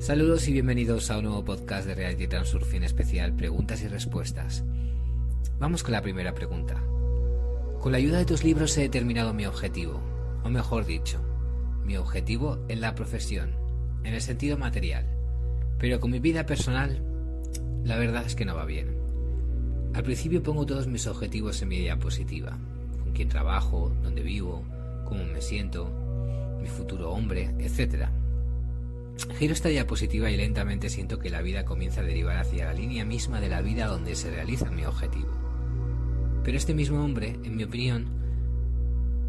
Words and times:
Saludos 0.00 0.48
y 0.48 0.52
bienvenidos 0.52 1.08
a 1.12 1.18
un 1.18 1.24
nuevo 1.26 1.44
podcast 1.44 1.86
de 1.86 1.94
Reality 1.94 2.26
Transurfing 2.26 2.82
especial 2.82 3.36
Preguntas 3.36 3.82
y 3.82 3.86
Respuestas. 3.86 4.64
Vamos 5.60 5.84
con 5.84 5.92
la 5.92 6.02
primera 6.02 6.34
pregunta. 6.34 6.82
Con 7.78 7.92
la 7.92 7.98
ayuda 7.98 8.18
de 8.18 8.24
tus 8.24 8.42
libros 8.42 8.76
he 8.76 8.80
determinado 8.82 9.32
mi 9.32 9.46
objetivo, 9.46 10.00
o 10.42 10.48
mejor 10.48 10.86
dicho, 10.86 11.20
mi 11.84 11.96
objetivo 11.96 12.58
en 12.66 12.80
la 12.80 12.96
profesión, 12.96 13.54
en 14.02 14.14
el 14.14 14.22
sentido 14.22 14.58
material, 14.58 15.19
pero 15.80 15.98
con 15.98 16.10
mi 16.10 16.20
vida 16.20 16.46
personal, 16.46 17.02
la 17.82 17.96
verdad 17.96 18.24
es 18.26 18.36
que 18.36 18.44
no 18.44 18.54
va 18.54 18.64
bien. 18.64 18.94
Al 19.94 20.04
principio 20.04 20.42
pongo 20.42 20.66
todos 20.66 20.86
mis 20.86 21.06
objetivos 21.08 21.60
en 21.62 21.68
mi 21.68 21.78
diapositiva, 21.78 22.56
con 23.02 23.12
quién 23.12 23.28
trabajo, 23.28 23.90
dónde 24.02 24.22
vivo, 24.22 24.62
cómo 25.04 25.24
me 25.24 25.40
siento, 25.40 25.90
mi 26.60 26.68
futuro 26.68 27.10
hombre, 27.10 27.54
etcétera 27.58 28.12
Giro 29.38 29.52
esta 29.52 29.68
diapositiva 29.68 30.30
y 30.30 30.36
lentamente 30.36 30.88
siento 30.88 31.18
que 31.18 31.30
la 31.30 31.42
vida 31.42 31.64
comienza 31.64 32.00
a 32.00 32.04
derivar 32.04 32.38
hacia 32.38 32.66
la 32.66 32.72
línea 32.72 33.04
misma 33.04 33.40
de 33.40 33.48
la 33.48 33.62
vida 33.62 33.86
donde 33.86 34.14
se 34.14 34.30
realiza 34.30 34.70
mi 34.70 34.84
objetivo. 34.84 35.28
Pero 36.42 36.56
este 36.56 36.74
mismo 36.74 37.04
hombre, 37.04 37.36
en 37.44 37.56
mi 37.56 37.64
opinión, 37.64 38.06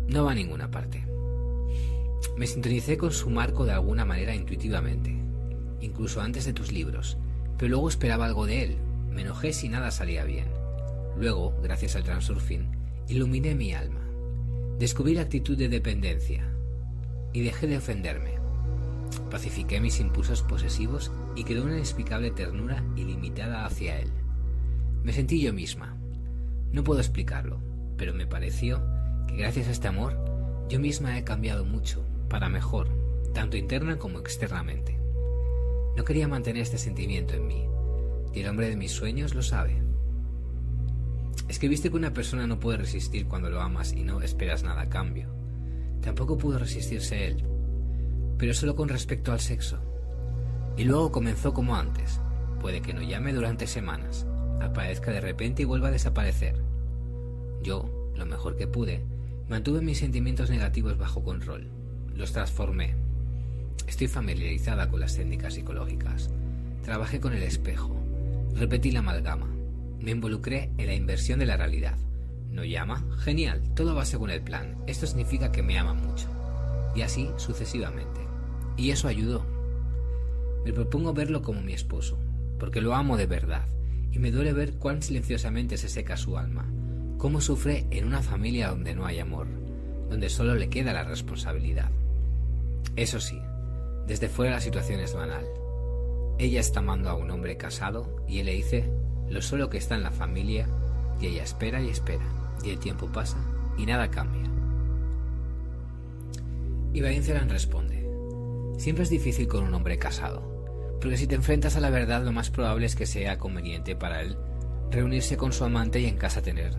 no 0.07 0.25
va 0.25 0.31
a 0.31 0.35
ninguna 0.35 0.71
parte. 0.71 1.05
Me 2.38 2.47
sintonicé 2.47 2.97
con 2.97 3.11
su 3.11 3.29
marco 3.29 3.65
de 3.65 3.73
alguna 3.73 4.05
manera 4.05 4.33
intuitivamente, 4.33 5.13
incluso 5.81 6.21
antes 6.21 6.45
de 6.45 6.53
tus 6.53 6.71
libros, 6.71 7.17
pero 7.58 7.70
luego 7.72 7.89
esperaba 7.89 8.25
algo 8.25 8.45
de 8.45 8.64
él. 8.64 8.78
Me 9.09 9.22
enojé 9.22 9.53
si 9.53 9.67
nada 9.67 9.92
salía 9.92 10.23
bien. 10.23 10.47
Luego, 11.17 11.53
gracias 11.61 11.95
al 11.95 12.03
transurfing, 12.03 12.72
iluminé 13.08 13.55
mi 13.55 13.73
alma. 13.73 14.02
Descubrí 14.80 15.14
la 15.14 15.22
actitud 15.22 15.58
de 15.58 15.70
dependencia 15.70 16.47
y 17.33 17.42
dejé 17.42 17.67
de 17.67 17.78
ofenderme. 17.78 18.39
Pacifiqué 19.30 19.80
mis 19.80 20.00
impulsos 20.00 20.42
posesivos 20.42 21.11
y 21.36 21.44
creé 21.44 21.61
una 21.61 21.73
inexplicable 21.73 22.31
ternura 22.31 22.83
ilimitada 22.95 23.66
hacia 23.66 24.00
él. 24.00 24.09
Me 25.03 25.14
sentí 25.14 25.42
yo 25.42 25.53
misma. 25.53 25.98
No 26.72 26.83
puedo 26.83 27.00
explicarlo, 27.00 27.59
pero 27.98 28.14
me 28.14 28.27
pareció 28.27 28.81
que 29.27 29.36
gracias 29.36 29.67
a 29.67 29.72
este 29.72 29.88
amor 29.88 30.17
yo 30.70 30.80
misma 30.80 31.17
he 31.17 31.23
cambiado 31.23 31.66
mucho, 31.66 32.05
para 32.30 32.48
mejor, 32.48 32.88
tanto 33.33 33.58
interna 33.58 33.98
como 33.98 34.20
externamente. 34.20 35.00
No 35.95 36.03
quería 36.03 36.28
mantener 36.28 36.61
este 36.61 36.78
sentimiento 36.78 37.34
en 37.34 37.47
mí, 37.47 37.66
y 38.34 38.39
el 38.39 38.47
hombre 38.47 38.70
de 38.70 38.75
mis 38.75 38.92
sueños 38.92 39.36
lo 39.36 39.42
sabe. 39.42 39.81
Escribiste 41.48 41.89
que 41.89 41.98
una 41.98 42.14
persona 42.14 42.48
no 42.48 42.59
puede 42.59 42.78
resistir 42.78 43.28
cuando 43.28 43.50
lo 43.50 43.61
amas 43.61 43.92
y 43.92 44.03
no 44.03 44.22
esperas 44.22 44.64
nada 44.64 44.81
a 44.81 44.89
cambio. 44.89 45.30
Tampoco 46.02 46.38
pudo 46.38 46.58
resistirse 46.58 47.28
él, 47.28 47.44
pero 48.38 48.53
solo 48.53 48.75
con 48.75 48.89
respecto 48.89 49.31
al 49.31 49.39
sexo. 49.39 49.80
Y 50.78 50.86
luego 50.86 51.11
comenzó 51.11 51.53
como 51.53 51.75
antes. 51.75 52.22
Puede 52.61 52.81
que 52.81 52.94
no 52.94 53.02
llame 53.02 53.33
durante 53.33 53.67
semanas, 53.67 54.26
aparezca 54.61 55.11
de 55.11 55.22
repente 55.22 55.64
y 55.64 55.66
vuelva 55.66 55.89
a 55.89 55.92
desaparecer. 55.92 56.61
Yo, 57.61 58.11
lo 58.16 58.26
mejor 58.26 58.55
que 58.55 58.67
pude, 58.67 59.03
mantuve 59.50 59.81
mis 59.81 60.00
sentimientos 60.00 60.50
negativos 60.50 60.98
bajo 60.98 61.23
control. 61.23 61.70
Los 62.16 62.31
transformé. 62.31 62.95
Estoy 63.87 64.07
familiarizada 64.07 64.89
con 64.89 64.99
las 64.99 65.15
técnicas 65.15 65.53
psicológicas. 65.53 66.29
Trabajé 66.83 67.19
con 67.19 67.33
el 67.33 67.43
espejo. 67.43 67.95
Repetí 68.55 68.91
la 68.91 68.99
amalgama. 68.99 69.47
Me 69.99 70.11
involucré 70.11 70.71
en 70.77 70.87
la 70.87 70.95
inversión 70.95 71.39
de 71.39 71.45
la 71.45 71.57
realidad. 71.57 71.97
¿No 72.49 72.64
llama? 72.65 73.05
Genial, 73.20 73.61
todo 73.75 73.95
va 73.95 74.05
según 74.05 74.30
el 74.30 74.41
plan. 74.41 74.77
Esto 74.87 75.08
significa 75.08 75.52
que 75.52 75.64
me 75.64 75.77
ama 75.77 75.93
mucho. 75.93 76.27
Y 76.95 77.02
así 77.02 77.30
sucesivamente. 77.37 78.20
Y 78.77 78.91
eso 78.91 79.08
ayudó. 79.08 79.45
Me 80.65 80.73
propongo 80.73 81.14
verlo 81.14 81.41
como 81.41 81.61
mi 81.61 81.73
esposo, 81.73 82.20
porque 82.59 82.81
lo 82.81 82.93
amo 82.93 83.17
de 83.17 83.25
verdad, 83.25 83.65
y 84.11 84.20
me 84.20 84.31
duele 84.31 84.53
ver 84.53 84.73
cuán 84.73 85.02
silenciosamente 85.02 85.77
se 85.77 85.89
seca 85.89 86.17
su 86.17 86.37
alma, 86.37 86.67
cómo 87.17 87.41
sufre 87.41 87.87
en 87.89 88.05
una 88.05 88.21
familia 88.21 88.70
donde 88.70 88.93
no 88.93 89.05
hay 89.05 89.20
amor, 89.20 89.47
donde 90.09 90.30
solo 90.30 90.53
le 90.55 90.70
queda 90.70 90.93
la 90.93 91.03
responsabilidad. 91.03 91.89
Eso 92.95 93.20
sí, 93.20 93.39
desde 94.08 94.30
fuera 94.30 94.54
la 94.54 94.62
situación 94.62 95.00
es 95.00 95.14
banal. 95.14 95.45
Ella 96.38 96.60
está 96.60 96.80
amando 96.80 97.10
a 97.10 97.16
un 97.16 97.30
hombre 97.32 97.58
casado 97.58 98.23
y 98.28 98.39
él 98.39 98.48
le 98.48 98.54
dice 98.54 98.89
lo 99.30 99.42
solo 99.42 99.70
que 99.70 99.78
está 99.78 99.95
en 99.95 100.04
la 100.04 100.12
familia 100.12 100.67
y 101.20 101.28
ella 101.28 101.44
espera 101.44 101.82
y 101.82 101.89
espera, 101.89 102.23
y 102.64 102.72
el 102.72 102.80
tiempo 102.80 103.08
pasa 103.12 103.38
y 103.78 103.86
nada 103.86 104.10
cambia. 104.10 104.50
Y 106.94 107.02
Valenceran 107.02 107.50
responde, 107.50 108.10
Siempre 108.78 109.04
es 109.04 109.10
difícil 109.10 109.48
con 109.48 109.64
un 109.64 109.73
hombre 109.73 109.98
casado, 109.98 110.98
porque 111.00 111.18
si 111.18 111.28
te 111.28 111.36
enfrentas 111.36 111.76
a 111.76 111.80
la 111.80 111.89
verdad 111.89 112.23
lo 112.23 112.32
más 112.32 112.50
probable 112.50 112.88
es 112.88 112.95
que 112.95 113.06
sea 113.06 113.38
conveniente 113.38 113.95
para 113.95 114.22
él 114.22 114.38
reunirse 114.89 115.38
con 115.38 115.54
su 115.54 115.64
amante 115.64 116.00
y 116.02 116.06
en 116.06 116.18
casa 116.18 116.42
tener 116.42 116.76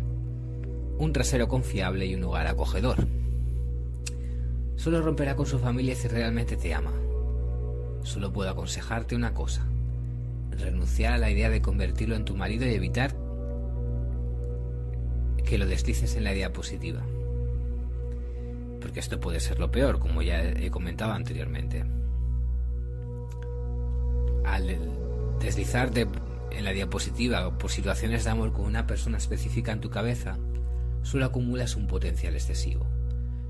un 0.98 1.12
trasero 1.12 1.48
confiable 1.48 2.06
y 2.06 2.14
un 2.14 2.24
hogar 2.24 2.46
acogedor. 2.46 3.06
Solo 4.76 5.00
romperá 5.00 5.34
con 5.34 5.46
su 5.46 5.58
familia 5.58 5.94
si 5.94 6.08
realmente 6.08 6.56
te 6.56 6.74
ama. 6.74 6.92
Solo 8.02 8.32
puedo 8.32 8.50
aconsejarte 8.50 9.14
una 9.14 9.34
cosa. 9.34 9.66
Renunciar 10.50 11.14
a 11.14 11.18
la 11.18 11.30
idea 11.30 11.50
de 11.50 11.62
convertirlo 11.62 12.16
en 12.16 12.24
tu 12.24 12.36
marido 12.36 12.66
y 12.66 12.74
evitar 12.74 13.16
que 15.44 15.58
lo 15.58 15.66
deslices 15.66 16.16
en 16.16 16.24
la 16.24 16.32
diapositiva 16.32 17.02
porque 18.82 19.00
esto 19.00 19.20
puede 19.20 19.40
ser 19.40 19.58
lo 19.60 19.70
peor, 19.70 20.00
como 20.00 20.22
ya 20.22 20.42
he 20.42 20.70
comentado 20.70 21.12
anteriormente. 21.12 21.84
Al 24.44 24.76
deslizarte 25.40 26.08
en 26.50 26.64
la 26.64 26.72
diapositiva 26.72 27.56
por 27.56 27.70
situaciones 27.70 28.24
de 28.24 28.30
amor 28.30 28.52
con 28.52 28.66
una 28.66 28.86
persona 28.86 29.18
específica 29.18 29.72
en 29.72 29.80
tu 29.80 29.88
cabeza, 29.88 30.36
solo 31.02 31.24
acumulas 31.24 31.76
un 31.76 31.86
potencial 31.86 32.34
excesivo, 32.34 32.86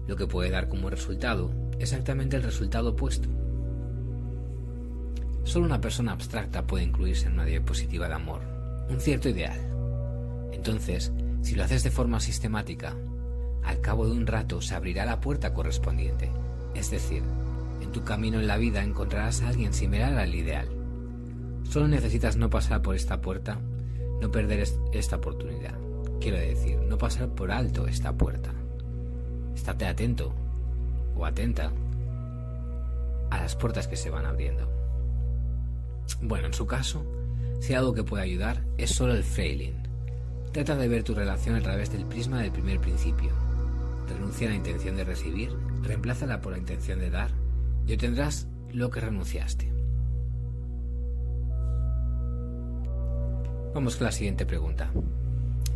lo 0.07 0.17
que 0.17 0.27
puede 0.27 0.51
dar 0.51 0.69
como 0.69 0.91
resultado 0.91 1.51
exactamente 1.79 2.37
el 2.37 2.43
resultado 2.43 2.91
opuesto. 2.91 3.29
Solo 5.45 5.67
una 5.67 5.81
persona 5.81 6.13
abstracta 6.13 6.67
puede 6.67 6.85
incluirse 6.85 7.27
en 7.27 7.35
una 7.35 7.45
diapositiva 7.45 8.09
de 8.09 8.15
amor, 8.15 8.41
un 8.89 9.01
cierto 9.01 9.29
ideal. 9.29 9.59
Entonces, 10.53 11.13
si 11.43 11.55
lo 11.55 11.65
haces 11.65 11.83
de 11.83 11.91
forma 11.91 12.21
sistemática, 12.21 12.95
al 13.65 13.81
cabo 13.81 14.07
de 14.07 14.13
un 14.13 14.27
rato 14.27 14.61
se 14.61 14.75
abrirá 14.75 15.05
la 15.05 15.21
puerta 15.21 15.53
correspondiente. 15.53 16.31
Es 16.75 16.91
decir, 16.91 17.23
en 17.81 17.91
tu 17.91 18.05
camino 18.05 18.39
en 18.39 18.47
la 18.47 18.57
vida 18.57 18.83
encontrarás 18.83 19.43
a 19.43 19.49
alguien 19.49 19.73
similar 19.73 20.15
al 20.15 20.35
ideal. 20.35 20.69
Solo 21.69 21.89
necesitas 21.89 22.37
no 22.37 22.49
pasar 22.49 22.83
por 22.83 22.95
esta 22.95 23.21
puerta, 23.21 23.59
no 24.21 24.31
perder 24.31 24.65
esta 24.93 25.17
oportunidad. 25.17 25.75
Quiero 26.21 26.39
decir, 26.39 26.79
no 26.79 26.99
pasar 26.99 27.29
por 27.31 27.51
alto 27.51 27.89
esta 27.89 28.13
puerta. 28.13 28.53
Estate 29.55 29.87
atento 29.87 30.33
o 31.17 31.27
atenta 31.27 31.73
a 33.31 33.41
las 33.41 33.57
puertas 33.57 33.89
que 33.89 33.97
se 33.97 34.11
van 34.11 34.27
abriendo. 34.27 34.82
Bueno, 36.21 36.47
en 36.47 36.55
su 36.55 36.67
caso, 36.67 37.05
si 37.61 37.75
algo 37.75 37.95
que 37.95 38.05
puede 38.05 38.25
ayudar 38.25 38.65
es 38.77 38.91
solo 38.91 39.15
el 39.15 39.25
failing. 39.25 39.83
Trata 40.53 40.77
de 40.77 40.89
ver 40.89 41.03
tu 41.03 41.15
relación 41.15 41.57
a 41.57 41.63
través 41.63 41.91
del 41.91 42.05
prisma 42.05 42.43
del 42.43 42.53
primer 42.53 42.79
principio 42.79 43.33
Renuncia 44.09 44.47
a 44.47 44.51
la 44.51 44.57
intención 44.57 44.97
de 44.97 45.05
recibir, 45.05 45.51
reemplázala 45.83 46.41
por 46.41 46.53
la 46.53 46.59
intención 46.59 46.99
de 46.99 47.11
dar 47.11 47.31
y 47.87 47.95
obtendrás 47.95 48.47
lo 48.73 48.91
que 48.91 49.01
renunciaste. 49.01 49.73
Vamos 53.75 53.97
con 53.97 54.05
la 54.05 54.13
siguiente 54.13 54.45
pregunta. 54.45 54.91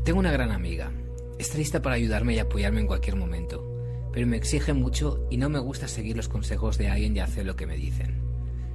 Tengo 0.04 0.18
una 0.18 0.32
gran 0.32 0.50
amiga. 0.50 0.90
Está 1.38 1.58
lista 1.58 1.82
para 1.82 1.96
ayudarme 1.96 2.34
y 2.34 2.38
apoyarme 2.38 2.80
en 2.80 2.86
cualquier 2.86 3.16
momento, 3.16 3.64
pero 4.12 4.26
me 4.26 4.36
exige 4.36 4.72
mucho 4.72 5.26
y 5.30 5.36
no 5.36 5.48
me 5.48 5.58
gusta 5.58 5.88
seguir 5.88 6.16
los 6.16 6.28
consejos 6.28 6.78
de 6.78 6.88
alguien 6.88 7.16
y 7.16 7.20
hacer 7.20 7.46
lo 7.46 7.56
que 7.56 7.66
me 7.66 7.76
dicen. 7.76 8.25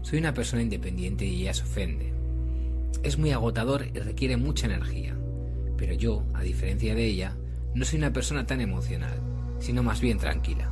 Soy 0.01 0.19
una 0.19 0.33
persona 0.33 0.61
independiente 0.61 1.25
y 1.25 1.41
ella 1.41 1.53
se 1.53 1.63
ofende. 1.63 2.13
Es 3.03 3.17
muy 3.17 3.31
agotador 3.31 3.85
y 3.93 3.99
requiere 3.99 4.37
mucha 4.37 4.67
energía, 4.67 5.15
pero 5.77 5.93
yo, 5.93 6.25
a 6.33 6.41
diferencia 6.41 6.95
de 6.95 7.05
ella, 7.05 7.35
no 7.73 7.85
soy 7.85 7.99
una 7.99 8.13
persona 8.13 8.45
tan 8.45 8.61
emocional 8.61 9.19
sino 9.61 9.83
más 9.83 10.01
bien 10.01 10.17
tranquila. 10.17 10.69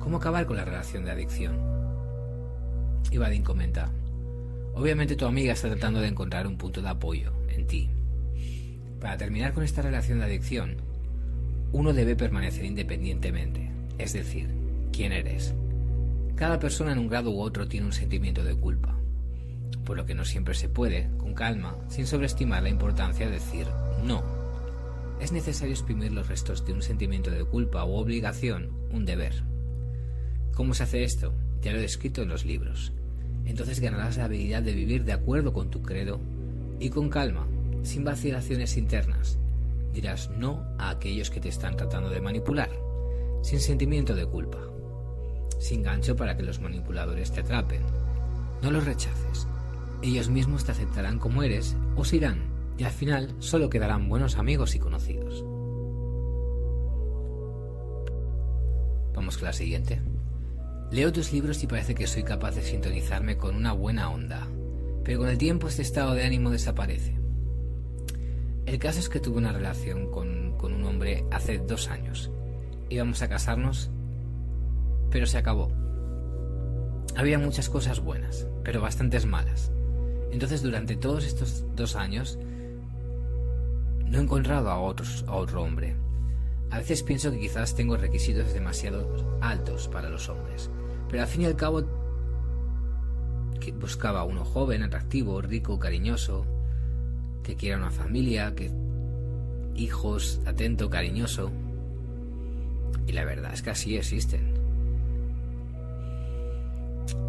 ¿Cómo 0.00 0.16
acabar 0.16 0.46
con 0.46 0.56
la 0.56 0.64
relación 0.64 1.04
de 1.04 1.12
adicción? 1.12 1.70
Vadim 3.14 3.42
comenta, 3.42 3.90
obviamente 4.74 5.16
tu 5.16 5.26
amiga 5.26 5.52
está 5.52 5.68
tratando 5.68 6.00
de 6.00 6.08
encontrar 6.08 6.46
un 6.46 6.56
punto 6.56 6.80
de 6.80 6.88
apoyo 6.88 7.32
en 7.48 7.66
ti. 7.66 7.90
Para 9.00 9.18
terminar 9.18 9.52
con 9.52 9.64
esta 9.64 9.82
relación 9.82 10.18
de 10.18 10.24
adicción, 10.24 10.76
uno 11.72 11.92
debe 11.92 12.16
permanecer 12.16 12.64
independientemente, 12.64 13.70
es 13.98 14.14
decir, 14.14 14.48
quién 14.92 15.12
eres. 15.12 15.54
Cada 16.42 16.58
persona 16.58 16.90
en 16.90 16.98
un 16.98 17.06
grado 17.06 17.30
u 17.30 17.40
otro 17.40 17.68
tiene 17.68 17.86
un 17.86 17.92
sentimiento 17.92 18.42
de 18.42 18.56
culpa. 18.56 18.98
por 19.84 19.96
lo 19.96 20.06
que 20.06 20.16
no 20.16 20.24
siempre 20.24 20.54
se 20.54 20.68
puede, 20.68 21.08
con 21.16 21.34
calma, 21.34 21.76
sin 21.88 22.04
sobreestimar 22.04 22.64
la 22.64 22.68
importancia 22.68 23.26
de 23.26 23.34
decir 23.34 23.68
no. 24.02 24.24
Es 25.20 25.30
necesario 25.30 25.72
exprimir 25.72 26.10
los 26.10 26.26
restos 26.26 26.66
de 26.66 26.72
un 26.72 26.82
sentimiento 26.82 27.30
de 27.30 27.44
culpa 27.44 27.84
o 27.84 27.96
obligación, 27.96 28.70
un 28.90 29.04
deber. 29.04 29.44
¿Cómo 30.56 30.74
se 30.74 30.82
hace 30.82 31.04
esto? 31.04 31.32
Ya 31.60 31.72
lo 31.72 31.78
he 31.78 31.84
escrito 31.84 32.22
en 32.22 32.30
los 32.30 32.44
libros. 32.44 32.92
Entonces 33.44 33.78
ganarás 33.78 34.16
la 34.16 34.24
habilidad 34.24 34.64
de 34.64 34.72
vivir 34.72 35.04
de 35.04 35.12
acuerdo 35.12 35.52
con 35.52 35.70
tu 35.70 35.80
credo 35.80 36.18
y 36.80 36.90
con 36.90 37.08
calma, 37.08 37.46
sin 37.84 38.02
vacilaciones 38.02 38.76
internas. 38.76 39.38
Dirás 39.92 40.28
no 40.36 40.64
a 40.80 40.90
aquellos 40.90 41.30
que 41.30 41.40
te 41.40 41.50
están 41.50 41.76
tratando 41.76 42.10
de 42.10 42.20
manipular, 42.20 42.70
sin 43.42 43.60
sentimiento 43.60 44.16
de 44.16 44.26
culpa, 44.26 44.71
sin 45.62 45.82
gancho 45.82 46.16
para 46.16 46.36
que 46.36 46.42
los 46.42 46.60
manipuladores 46.60 47.30
te 47.30 47.40
atrapen. 47.40 47.82
No 48.62 48.70
los 48.70 48.84
rechaces. 48.84 49.46
Ellos 50.02 50.28
mismos 50.28 50.64
te 50.64 50.72
aceptarán 50.72 51.18
como 51.18 51.42
eres 51.42 51.76
o 51.96 52.04
se 52.04 52.16
irán 52.16 52.52
y 52.76 52.84
al 52.84 52.90
final 52.90 53.34
solo 53.38 53.70
quedarán 53.70 54.08
buenos 54.08 54.36
amigos 54.36 54.74
y 54.74 54.78
conocidos. 54.78 55.44
Vamos 59.14 59.38
con 59.38 59.46
la 59.46 59.52
siguiente. 59.52 60.00
Leo 60.90 61.12
tus 61.12 61.32
libros 61.32 61.62
y 61.62 61.66
parece 61.66 61.94
que 61.94 62.06
soy 62.06 62.24
capaz 62.24 62.56
de 62.56 62.62
sintonizarme 62.62 63.36
con 63.36 63.54
una 63.54 63.72
buena 63.72 64.10
onda, 64.10 64.48
pero 65.04 65.20
con 65.20 65.28
el 65.28 65.38
tiempo 65.38 65.68
este 65.68 65.82
estado 65.82 66.14
de 66.14 66.24
ánimo 66.24 66.50
desaparece. 66.50 67.16
El 68.66 68.78
caso 68.78 69.00
es 69.00 69.08
que 69.08 69.20
tuve 69.20 69.38
una 69.38 69.52
relación 69.52 70.10
con, 70.10 70.56
con 70.58 70.72
un 70.72 70.84
hombre 70.84 71.24
hace 71.30 71.58
dos 71.58 71.88
años. 71.88 72.30
Íbamos 72.88 73.22
a 73.22 73.28
casarnos, 73.28 73.90
pero 75.12 75.26
se 75.26 75.38
acabó. 75.38 75.70
Había 77.14 77.38
muchas 77.38 77.68
cosas 77.68 78.00
buenas, 78.00 78.48
pero 78.64 78.80
bastantes 78.80 79.26
malas. 79.26 79.70
Entonces 80.32 80.62
durante 80.62 80.96
todos 80.96 81.26
estos 81.26 81.64
dos 81.76 81.94
años 81.94 82.38
no 84.06 84.18
he 84.18 84.22
encontrado 84.22 84.70
a, 84.70 84.80
otros, 84.80 85.24
a 85.28 85.34
otro 85.34 85.62
hombre. 85.62 85.94
A 86.70 86.78
veces 86.78 87.02
pienso 87.02 87.30
que 87.30 87.38
quizás 87.38 87.74
tengo 87.76 87.98
requisitos 87.98 88.54
demasiado 88.54 89.38
altos 89.42 89.88
para 89.88 90.08
los 90.08 90.30
hombres, 90.30 90.70
pero 91.10 91.22
al 91.22 91.28
fin 91.28 91.42
y 91.42 91.46
al 91.46 91.56
cabo 91.56 91.84
buscaba 93.78 94.24
uno 94.24 94.44
joven, 94.44 94.82
atractivo, 94.82 95.40
rico, 95.42 95.78
cariñoso, 95.78 96.46
que 97.42 97.56
quiera 97.56 97.76
una 97.76 97.90
familia, 97.90 98.54
que 98.54 98.70
hijos, 99.74 100.40
atento, 100.46 100.88
cariñoso. 100.88 101.52
Y 103.06 103.12
la 103.12 103.24
verdad 103.24 103.52
es 103.52 103.62
que 103.62 103.70
así 103.70 103.96
existen. 103.96 104.51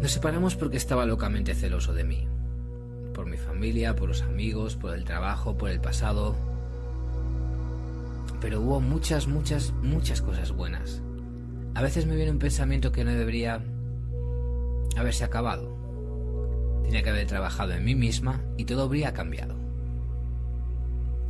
Nos 0.00 0.12
separamos 0.12 0.56
porque 0.56 0.76
estaba 0.76 1.06
locamente 1.06 1.54
celoso 1.54 1.92
de 1.94 2.04
mí. 2.04 2.28
Por 3.14 3.26
mi 3.26 3.36
familia, 3.36 3.94
por 3.96 4.08
los 4.08 4.22
amigos, 4.22 4.76
por 4.76 4.94
el 4.94 5.04
trabajo, 5.04 5.56
por 5.56 5.70
el 5.70 5.80
pasado. 5.80 6.34
Pero 8.40 8.60
hubo 8.60 8.80
muchas, 8.80 9.26
muchas, 9.26 9.72
muchas 9.82 10.20
cosas 10.20 10.52
buenas. 10.52 11.00
A 11.74 11.82
veces 11.82 12.06
me 12.06 12.16
viene 12.16 12.30
un 12.30 12.38
pensamiento 12.38 12.92
que 12.92 13.04
no 13.04 13.12
debería 13.12 13.62
haberse 14.96 15.24
acabado. 15.24 15.74
Tenía 16.84 17.02
que 17.02 17.10
haber 17.10 17.26
trabajado 17.26 17.72
en 17.72 17.84
mí 17.84 17.94
misma 17.94 18.42
y 18.56 18.64
todo 18.64 18.84
habría 18.84 19.14
cambiado. 19.14 19.56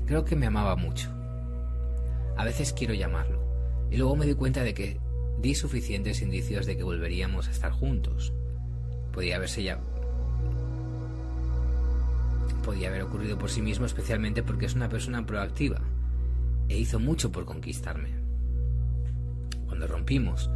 Creo 0.06 0.24
que 0.24 0.36
me 0.36 0.46
amaba 0.46 0.76
mucho. 0.76 1.10
A 2.36 2.44
veces 2.44 2.72
quiero 2.72 2.92
llamarlo, 2.92 3.40
y 3.90 3.96
luego 3.96 4.16
me 4.16 4.26
di 4.26 4.34
cuenta 4.34 4.62
de 4.62 4.74
que 4.74 5.00
di 5.40 5.54
suficientes 5.54 6.20
indicios 6.20 6.66
de 6.66 6.76
que 6.76 6.82
volveríamos 6.82 7.48
a 7.48 7.52
estar 7.52 7.70
juntos. 7.70 8.32
Podía 9.14 9.36
haberse 9.36 9.62
ya. 9.62 9.78
Podía 12.64 12.88
haber 12.88 13.02
ocurrido 13.02 13.38
por 13.38 13.48
sí 13.48 13.62
mismo, 13.62 13.86
especialmente 13.86 14.42
porque 14.42 14.66
es 14.66 14.74
una 14.74 14.88
persona 14.88 15.24
proactiva 15.24 15.80
e 16.68 16.78
hizo 16.78 16.98
mucho 16.98 17.30
por 17.30 17.44
conquistarme. 17.44 18.10
Cuando 19.66 19.86
rompimos, 19.86 20.50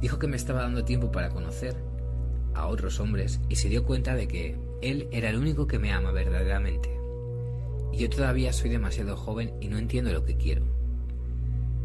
dijo 0.00 0.18
que 0.18 0.28
me 0.28 0.36
estaba 0.36 0.62
dando 0.62 0.84
tiempo 0.84 1.10
para 1.10 1.30
conocer 1.30 1.74
a 2.54 2.66
otros 2.66 3.00
hombres 3.00 3.40
y 3.48 3.56
se 3.56 3.68
dio 3.68 3.84
cuenta 3.84 4.14
de 4.14 4.28
que 4.28 4.56
él 4.80 5.08
era 5.10 5.30
el 5.30 5.38
único 5.38 5.66
que 5.66 5.78
me 5.78 5.92
ama 5.92 6.12
verdaderamente. 6.12 6.90
Y 7.92 7.98
yo 7.98 8.10
todavía 8.10 8.52
soy 8.52 8.70
demasiado 8.70 9.16
joven 9.16 9.54
y 9.60 9.68
no 9.68 9.78
entiendo 9.78 10.12
lo 10.12 10.24
que 10.24 10.36
quiero. 10.36 10.62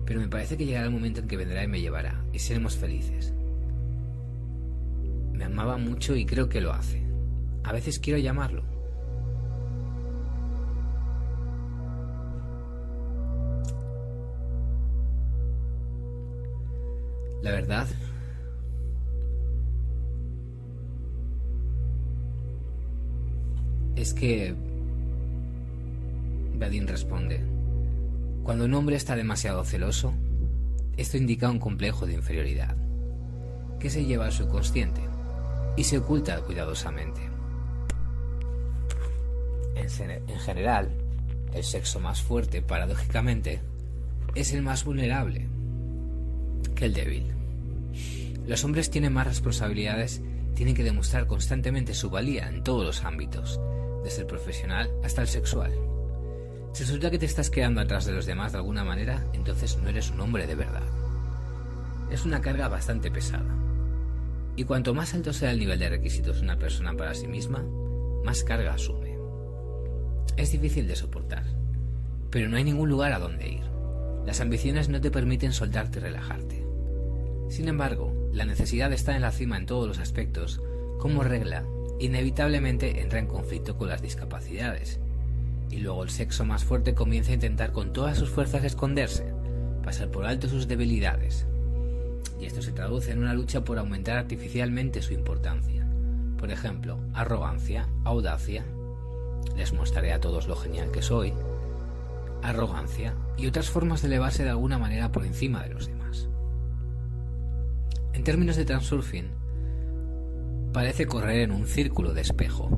Pero 0.05 0.19
me 0.19 0.27
parece 0.27 0.57
que 0.57 0.65
llegará 0.65 0.85
el 0.85 0.91
momento 0.91 1.21
en 1.21 1.27
que 1.27 1.37
vendrá 1.37 1.63
y 1.63 1.67
me 1.67 1.81
llevará, 1.81 2.23
y 2.33 2.39
seremos 2.39 2.75
felices. 2.75 3.33
Me 5.39 5.45
amaba 5.45 5.77
mucho 5.77 6.17
y 6.17 6.25
creo 6.25 6.49
que 6.49 6.59
lo 6.59 6.73
hace. 6.73 7.01
A 7.63 7.71
veces 7.71 7.97
quiero 7.97 8.19
llamarlo. 8.19 8.61
La 17.41 17.51
verdad 17.51 17.87
es 23.95 24.13
que 24.13 24.53
Badin 26.57 26.85
responde, 26.85 27.39
cuando 28.43 28.65
un 28.65 28.73
hombre 28.73 28.97
está 28.97 29.15
demasiado 29.15 29.63
celoso, 29.63 30.13
esto 30.97 31.15
indica 31.15 31.49
un 31.49 31.59
complejo 31.59 32.05
de 32.05 32.15
inferioridad, 32.15 32.75
que 33.79 33.89
se 33.89 34.03
lleva 34.03 34.25
al 34.25 34.33
subconsciente 34.33 35.08
y 35.79 35.85
se 35.85 35.97
oculta 35.97 36.41
cuidadosamente. 36.41 37.21
En 39.77 40.39
general, 40.39 40.89
el 41.53 41.63
sexo 41.63 42.01
más 42.01 42.21
fuerte, 42.21 42.61
paradójicamente, 42.61 43.61
es 44.35 44.51
el 44.51 44.61
más 44.61 44.83
vulnerable 44.83 45.47
que 46.75 46.83
el 46.83 46.93
débil. 46.93 47.33
Los 48.45 48.65
hombres 48.65 48.89
tienen 48.89 49.13
más 49.13 49.27
responsabilidades, 49.27 50.21
tienen 50.53 50.75
que 50.75 50.83
demostrar 50.83 51.27
constantemente 51.27 51.93
su 51.93 52.09
valía 52.09 52.49
en 52.49 52.61
todos 52.61 52.85
los 52.85 53.05
ámbitos, 53.05 53.57
desde 54.03 54.23
el 54.23 54.27
profesional 54.27 54.91
hasta 55.05 55.21
el 55.21 55.29
sexual. 55.29 55.71
Si 56.73 56.83
resulta 56.83 57.09
que 57.09 57.19
te 57.19 57.25
estás 57.25 57.49
quedando 57.49 57.79
atrás 57.79 58.03
de 58.03 58.11
los 58.11 58.25
demás 58.25 58.51
de 58.51 58.57
alguna 58.57 58.83
manera, 58.83 59.23
entonces 59.31 59.77
no 59.81 59.87
eres 59.87 60.11
un 60.11 60.19
hombre 60.19 60.45
de 60.45 60.55
verdad. 60.55 60.83
Es 62.11 62.25
una 62.25 62.41
carga 62.41 62.67
bastante 62.67 63.09
pesada. 63.09 63.68
Y 64.59 64.65
cuanto 64.65 64.93
más 64.93 65.13
alto 65.13 65.31
sea 65.31 65.51
el 65.51 65.59
nivel 65.59 65.79
de 65.79 65.87
requisitos 65.87 66.35
de 66.35 66.41
una 66.41 66.59
persona 66.59 66.93
para 66.93 67.13
sí 67.13 67.27
misma, 67.27 67.63
más 68.25 68.43
carga 68.43 68.73
asume. 68.73 69.17
Es 70.35 70.51
difícil 70.51 70.85
de 70.85 70.97
soportar, 70.97 71.45
pero 72.29 72.49
no 72.49 72.57
hay 72.57 72.65
ningún 72.65 72.89
lugar 72.89 73.13
a 73.13 73.19
donde 73.19 73.47
ir. 73.47 73.63
Las 74.25 74.41
ambiciones 74.41 74.89
no 74.89 74.99
te 74.99 75.11
permiten 75.11 75.53
soltarte 75.53 75.99
y 75.99 76.01
relajarte. 76.01 76.67
Sin 77.47 77.69
embargo, 77.69 78.13
la 78.33 78.43
necesidad 78.43 78.89
de 78.89 78.97
estar 78.97 79.15
en 79.15 79.21
la 79.21 79.31
cima 79.31 79.55
en 79.55 79.65
todos 79.65 79.87
los 79.87 79.99
aspectos, 79.99 80.61
como 80.97 81.23
regla, 81.23 81.63
inevitablemente 81.97 82.99
entra 82.99 83.19
en 83.19 83.27
conflicto 83.27 83.77
con 83.77 83.87
las 83.87 84.01
discapacidades. 84.01 84.99
Y 85.71 85.77
luego 85.77 86.03
el 86.03 86.09
sexo 86.09 86.43
más 86.43 86.65
fuerte 86.65 86.95
comienza 86.95 87.31
a 87.31 87.35
intentar 87.35 87.71
con 87.71 87.93
todas 87.93 88.17
sus 88.17 88.29
fuerzas 88.29 88.65
esconderse, 88.65 89.33
pasar 89.85 90.11
por 90.11 90.25
alto 90.25 90.49
sus 90.49 90.67
debilidades. 90.67 91.47
Y 92.39 92.45
esto 92.45 92.61
se 92.61 92.71
traduce 92.71 93.11
en 93.11 93.19
una 93.19 93.33
lucha 93.33 93.63
por 93.63 93.77
aumentar 93.79 94.17
artificialmente 94.17 95.01
su 95.01 95.13
importancia. 95.13 95.85
Por 96.37 96.51
ejemplo, 96.51 96.99
arrogancia, 97.13 97.87
audacia, 98.05 98.65
les 99.57 99.73
mostraré 99.73 100.13
a 100.13 100.21
todos 100.21 100.47
lo 100.47 100.55
genial 100.55 100.91
que 100.91 101.01
soy, 101.01 101.33
arrogancia 102.41 103.13
y 103.37 103.47
otras 103.47 103.69
formas 103.69 104.01
de 104.01 104.07
elevarse 104.07 104.43
de 104.43 104.49
alguna 104.49 104.77
manera 104.77 105.11
por 105.11 105.25
encima 105.25 105.63
de 105.63 105.73
los 105.73 105.87
demás. 105.87 106.29
En 108.13 108.23
términos 108.23 108.55
de 108.55 108.65
transurfing, 108.65 109.29
parece 110.73 111.07
correr 111.07 111.41
en 111.41 111.51
un 111.51 111.67
círculo 111.67 112.13
de 112.13 112.21
espejo. 112.21 112.69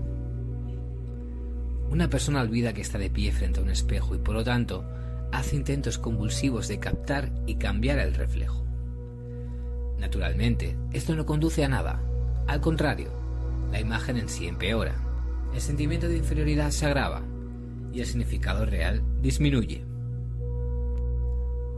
Una 1.90 2.10
persona 2.10 2.42
olvida 2.42 2.74
que 2.74 2.82
está 2.82 2.98
de 2.98 3.10
pie 3.10 3.32
frente 3.32 3.60
a 3.60 3.64
un 3.64 3.70
espejo 3.70 4.16
y 4.16 4.20
por 4.20 4.36
lo 4.36 4.44
tanto 4.44 4.86
hace 5.32 5.56
intentos 5.56 5.98
convulsivos 5.98 6.68
de 6.68 6.80
captar 6.80 7.32
y 7.46 7.56
cambiar 7.56 8.00
el 8.00 8.14
reflejo. 8.14 8.66
Naturalmente, 10.02 10.76
esto 10.94 11.16
no 11.16 11.28
conduce 11.28 11.64
a 11.64 11.70
nada. 11.70 12.02
Al 12.48 12.60
contrario, 12.60 13.12
la 13.72 13.80
imagen 13.80 14.18
en 14.18 14.30
sí 14.30 14.48
empeora. 14.48 14.96
El 15.54 15.62
sentimiento 15.62 16.08
de 16.08 16.18
inferioridad 16.18 16.72
se 16.72 16.88
agrava 16.88 17.22
y 17.94 18.00
el 18.00 18.08
significado 18.08 18.66
real 18.66 19.04
disminuye. 19.22 19.86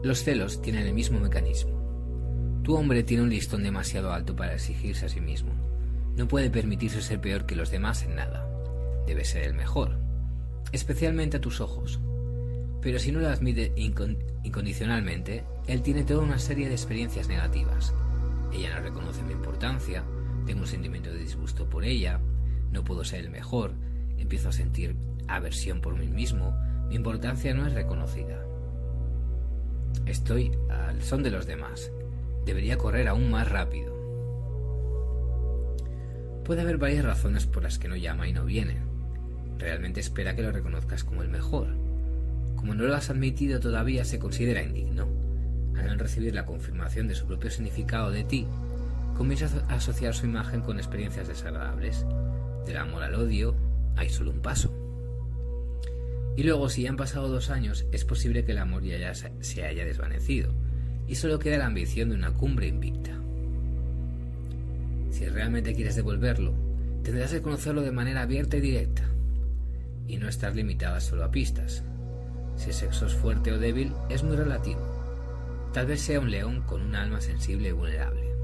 Los 0.02 0.24
celos 0.24 0.62
tienen 0.62 0.86
el 0.86 0.94
mismo 0.94 1.20
mecanismo. 1.20 2.62
Tu 2.64 2.74
hombre 2.74 3.02
tiene 3.02 3.24
un 3.24 3.28
listón 3.28 3.62
demasiado 3.62 4.10
alto 4.10 4.34
para 4.34 4.54
exigirse 4.54 5.04
a 5.04 5.10
sí 5.10 5.20
mismo. 5.20 5.52
No 6.16 6.26
puede 6.26 6.48
permitirse 6.48 7.02
ser 7.02 7.20
peor 7.20 7.44
que 7.44 7.56
los 7.56 7.70
demás 7.70 8.04
en 8.04 8.16
nada. 8.16 8.48
Debe 9.06 9.26
ser 9.26 9.42
el 9.42 9.52
mejor, 9.52 9.98
especialmente 10.72 11.36
a 11.36 11.40
tus 11.42 11.60
ojos. 11.60 12.00
Pero 12.80 12.98
si 12.98 13.12
no 13.12 13.20
lo 13.20 13.28
admite 13.28 13.74
incondicionalmente, 13.76 15.44
él 15.66 15.82
tiene 15.82 16.04
toda 16.04 16.22
una 16.22 16.38
serie 16.38 16.68
de 16.68 16.74
experiencias 16.74 17.28
negativas. 17.28 17.92
Ella 18.54 18.76
no 18.76 18.82
reconoce 18.82 19.22
mi 19.22 19.32
importancia, 19.32 20.04
tengo 20.46 20.60
un 20.60 20.66
sentimiento 20.66 21.10
de 21.10 21.18
disgusto 21.18 21.68
por 21.68 21.84
ella, 21.84 22.20
no 22.70 22.84
puedo 22.84 23.04
ser 23.04 23.20
el 23.20 23.30
mejor, 23.30 23.74
empiezo 24.16 24.48
a 24.48 24.52
sentir 24.52 24.96
aversión 25.28 25.80
por 25.80 25.96
mí 25.96 26.06
mismo, 26.06 26.56
mi 26.88 26.94
importancia 26.94 27.52
no 27.52 27.66
es 27.66 27.72
reconocida. 27.74 28.44
Estoy 30.06 30.52
al 30.68 31.02
son 31.02 31.22
de 31.22 31.30
los 31.30 31.46
demás. 31.46 31.90
Debería 32.44 32.76
correr 32.76 33.08
aún 33.08 33.30
más 33.30 33.48
rápido. 33.48 33.94
Puede 36.44 36.60
haber 36.60 36.76
varias 36.76 37.04
razones 37.04 37.46
por 37.46 37.62
las 37.62 37.78
que 37.78 37.88
no 37.88 37.96
llama 37.96 38.28
y 38.28 38.34
no 38.34 38.44
viene. 38.44 38.82
Realmente 39.58 40.00
espera 40.00 40.36
que 40.36 40.42
lo 40.42 40.52
reconozcas 40.52 41.04
como 41.04 41.22
el 41.22 41.28
mejor. 41.28 41.68
Como 42.56 42.74
no 42.74 42.84
lo 42.84 42.94
has 42.94 43.08
admitido 43.08 43.60
todavía, 43.60 44.04
se 44.04 44.18
considera 44.18 44.62
indigno. 44.62 45.08
No 45.74 45.94
recibir 45.96 46.34
la 46.34 46.46
confirmación 46.46 47.08
de 47.08 47.14
su 47.14 47.26
propio 47.26 47.50
significado 47.50 48.10
de 48.10 48.24
ti, 48.24 48.46
comienza 49.16 49.48
a 49.68 49.74
asociar 49.74 50.14
su 50.14 50.26
imagen 50.26 50.60
con 50.60 50.78
experiencias 50.78 51.28
desagradables. 51.28 52.06
Del 52.66 52.78
amor 52.78 53.02
al 53.02 53.14
odio 53.14 53.54
hay 53.96 54.08
solo 54.08 54.30
un 54.30 54.40
paso. 54.40 54.72
Y 56.36 56.42
luego, 56.42 56.68
si 56.68 56.82
ya 56.82 56.90
han 56.90 56.96
pasado 56.96 57.28
dos 57.28 57.50
años, 57.50 57.86
es 57.92 58.04
posible 58.04 58.44
que 58.44 58.52
el 58.52 58.58
amor 58.58 58.82
ya 58.82 59.14
se 59.14 59.64
haya 59.64 59.84
desvanecido, 59.84 60.52
y 61.06 61.14
solo 61.14 61.38
queda 61.38 61.58
la 61.58 61.66
ambición 61.66 62.08
de 62.08 62.16
una 62.16 62.32
cumbre 62.32 62.66
invicta. 62.66 63.12
Si 65.10 65.28
realmente 65.28 65.74
quieres 65.74 65.94
devolverlo, 65.94 66.54
tendrás 67.04 67.30
que 67.30 67.42
conocerlo 67.42 67.82
de 67.82 67.92
manera 67.92 68.22
abierta 68.22 68.56
y 68.56 68.60
directa, 68.62 69.04
y 70.08 70.16
no 70.16 70.28
estar 70.28 70.56
limitada 70.56 71.00
solo 71.00 71.24
a 71.24 71.30
pistas. 71.30 71.84
Si 72.56 72.70
el 72.70 72.74
sexo 72.74 73.06
es 73.06 73.14
fuerte 73.14 73.52
o 73.52 73.58
débil, 73.58 73.92
es 74.08 74.24
muy 74.24 74.36
relativo. 74.36 74.93
Tal 75.74 75.86
vez 75.86 76.00
sea 76.00 76.20
un 76.20 76.30
león 76.30 76.62
con 76.62 76.80
un 76.80 76.94
alma 76.94 77.20
sensible 77.20 77.68
y 77.68 77.72
vulnerable. 77.72 78.34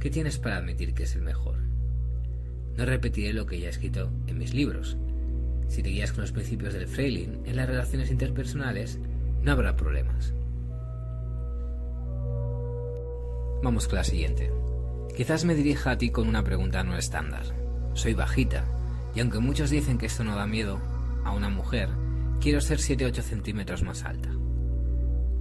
¿Qué 0.00 0.08
tienes 0.08 0.38
para 0.38 0.56
admitir 0.56 0.94
que 0.94 1.02
es 1.02 1.14
el 1.14 1.22
mejor? 1.22 1.58
No 2.76 2.86
repetiré 2.86 3.34
lo 3.34 3.44
que 3.44 3.60
ya 3.60 3.66
he 3.66 3.70
escrito 3.70 4.10
en 4.26 4.38
mis 4.38 4.54
libros, 4.54 4.96
si 5.72 5.82
te 5.82 5.88
guías 5.88 6.12
con 6.12 6.20
los 6.20 6.32
principios 6.32 6.74
del 6.74 6.86
Freiling 6.86 7.44
en 7.46 7.56
las 7.56 7.66
relaciones 7.66 8.10
interpersonales, 8.10 8.98
no 9.42 9.52
habrá 9.52 9.74
problemas. 9.74 10.34
Vamos 13.62 13.88
con 13.88 13.96
la 13.96 14.04
siguiente. 14.04 14.52
Quizás 15.16 15.46
me 15.46 15.54
dirija 15.54 15.92
a 15.92 15.96
ti 15.96 16.10
con 16.10 16.28
una 16.28 16.44
pregunta 16.44 16.84
no 16.84 16.98
estándar. 16.98 17.44
Soy 17.94 18.12
bajita, 18.12 18.66
y 19.14 19.20
aunque 19.20 19.38
muchos 19.38 19.70
dicen 19.70 19.96
que 19.96 20.06
esto 20.06 20.24
no 20.24 20.36
da 20.36 20.46
miedo 20.46 20.78
a 21.24 21.32
una 21.32 21.48
mujer, 21.48 21.88
quiero 22.38 22.60
ser 22.60 22.78
7-8 22.78 23.22
centímetros 23.22 23.82
más 23.82 24.04
alta. 24.04 24.28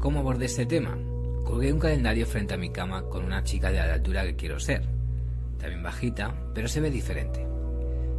¿Cómo 0.02 0.18
abordé 0.18 0.46
este 0.46 0.66
tema? 0.66 0.98
Colgué 1.44 1.72
un 1.72 1.78
calendario 1.78 2.26
frente 2.26 2.56
a 2.56 2.58
mi 2.58 2.72
cama 2.72 3.04
con 3.04 3.24
una 3.24 3.44
chica 3.44 3.70
de 3.70 3.78
la 3.78 3.94
altura 3.94 4.24
que 4.24 4.36
quiero 4.36 4.60
ser. 4.60 4.82
También 5.60 5.84
bajita, 5.84 6.36
pero 6.56 6.68
se 6.68 6.82
ve 6.82 6.90
diferente. 6.90 7.46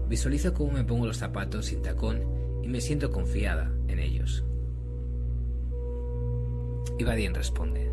Visualizo 0.08 0.54
cómo 0.54 0.70
me 0.70 0.84
pongo 0.84 1.06
los 1.06 1.16
zapatos 1.16 1.66
sin 1.66 1.82
tacón 1.82 2.22
y 2.62 2.68
me 2.68 2.80
siento 2.80 3.10
confiada 3.10 3.72
en 3.88 3.98
ellos. 3.98 4.44
Y 7.00 7.02
Badien 7.02 7.34
responde, 7.34 7.90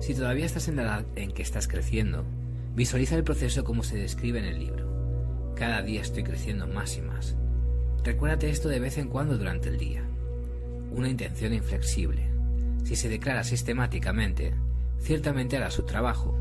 si 0.00 0.12
todavía 0.12 0.46
estás 0.46 0.66
en 0.66 0.74
la 0.74 0.82
edad 0.82 1.06
en 1.14 1.30
que 1.30 1.42
estás 1.42 1.68
creciendo, 1.68 2.24
visualiza 2.74 3.14
el 3.14 3.22
proceso 3.22 3.62
como 3.62 3.84
se 3.84 3.96
describe 3.96 4.40
en 4.40 4.46
el 4.46 4.58
libro. 4.58 5.54
Cada 5.54 5.82
día 5.82 6.00
estoy 6.00 6.24
creciendo 6.24 6.66
más 6.66 6.96
y 6.96 7.02
más. 7.02 7.36
Recuérdate 8.02 8.50
esto 8.50 8.68
de 8.68 8.80
vez 8.80 8.98
en 8.98 9.08
cuando 9.08 9.38
durante 9.38 9.68
el 9.68 9.78
día. 9.78 10.02
Una 10.90 11.08
intención 11.08 11.54
inflexible. 11.54 12.29
Si 12.84 12.96
se 12.96 13.08
declara 13.08 13.44
sistemáticamente, 13.44 14.54
ciertamente 14.98 15.56
hará 15.56 15.70
su 15.70 15.84
trabajo. 15.84 16.36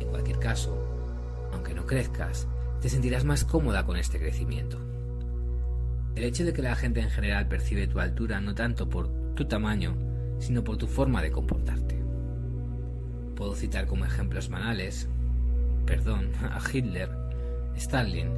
En 0.00 0.08
cualquier 0.08 0.38
caso, 0.38 0.76
aunque 1.52 1.74
no 1.74 1.86
crezcas, 1.86 2.46
te 2.80 2.88
sentirás 2.88 3.24
más 3.24 3.44
cómoda 3.44 3.84
con 3.84 3.96
este 3.96 4.18
crecimiento. 4.18 4.78
El 6.16 6.24
hecho 6.24 6.44
de 6.44 6.52
que 6.52 6.62
la 6.62 6.76
gente 6.76 7.00
en 7.00 7.10
general 7.10 7.46
percibe 7.48 7.86
tu 7.86 8.00
altura 8.00 8.40
no 8.40 8.54
tanto 8.54 8.88
por 8.88 9.08
tu 9.34 9.44
tamaño, 9.46 9.96
sino 10.38 10.64
por 10.64 10.76
tu 10.76 10.86
forma 10.86 11.22
de 11.22 11.30
comportarte. 11.30 12.00
Puedo 13.36 13.54
citar 13.54 13.86
como 13.86 14.04
ejemplos 14.04 14.48
banales, 14.48 15.08
perdón, 15.86 16.32
a 16.40 16.60
Hitler, 16.72 17.10
Stalin, 17.76 18.28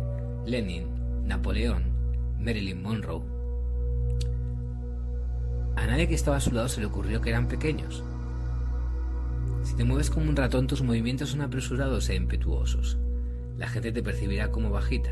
Lenin, 0.45 0.87
Napoleón, 1.26 1.85
Marilyn 2.38 2.83
Monroe. 2.83 3.23
A 5.76 5.86
nadie 5.86 6.08
que 6.08 6.14
estaba 6.14 6.36
a 6.36 6.40
su 6.40 6.52
lado 6.52 6.68
se 6.68 6.80
le 6.80 6.86
ocurrió 6.86 7.20
que 7.20 7.30
eran 7.30 7.48
pequeños. 7.48 8.04
Si 9.64 9.74
te 9.74 9.84
mueves 9.84 10.10
como 10.10 10.28
un 10.28 10.36
ratón, 10.36 10.66
tus 10.66 10.82
movimientos 10.82 11.30
son 11.30 11.40
apresurados 11.40 12.08
e 12.08 12.14
impetuosos 12.14 12.98
la 13.62 13.68
gente 13.68 13.92
te 13.92 14.02
percibirá 14.02 14.50
como 14.50 14.70
bajita, 14.70 15.10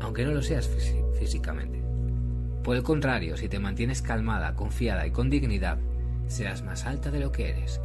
aunque 0.00 0.24
no 0.24 0.32
lo 0.32 0.42
seas 0.42 0.68
físicamente. 1.18 1.80
Por 2.62 2.76
el 2.76 2.82
contrario, 2.82 3.36
si 3.36 3.48
te 3.48 3.58
mantienes 3.58 4.02
calmada, 4.02 4.54
confiada 4.54 5.06
y 5.06 5.10
con 5.10 5.30
dignidad, 5.30 5.78
serás 6.26 6.62
más 6.62 6.86
alta 6.86 7.10
de 7.10 7.20
lo 7.20 7.32
que 7.32 7.50
eres. 7.50 7.80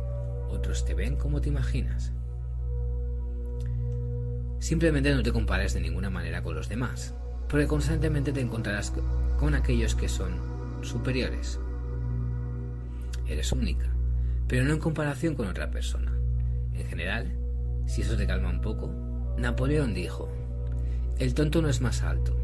Otros 0.49 0.85
te 0.85 0.93
ven 0.93 1.15
como 1.15 1.41
te 1.41 1.49
imaginas. 1.49 2.11
Simplemente 4.59 5.13
no 5.13 5.23
te 5.23 5.31
compares 5.31 5.73
de 5.73 5.81
ninguna 5.81 6.09
manera 6.09 6.41
con 6.41 6.55
los 6.55 6.69
demás, 6.69 7.13
porque 7.49 7.67
constantemente 7.67 8.31
te 8.31 8.41
encontrarás 8.41 8.93
con 9.37 9.55
aquellos 9.55 9.93
que 9.95 10.09
son 10.09 10.31
superiores. 10.81 11.59
Eres 13.33 13.51
única, 13.51 13.91
pero 14.47 14.63
no 14.63 14.73
en 14.73 14.79
comparación 14.79 15.33
con 15.33 15.47
otra 15.47 15.71
persona. 15.71 16.15
En 16.75 16.85
general, 16.85 17.35
si 17.87 18.03
eso 18.03 18.15
te 18.15 18.27
calma 18.27 18.51
un 18.51 18.61
poco, 18.61 18.93
Napoleón 19.39 19.95
dijo, 19.95 20.29
el 21.17 21.33
tonto 21.33 21.59
no 21.59 21.67
es 21.67 21.81
más 21.81 22.03
alto, 22.03 22.37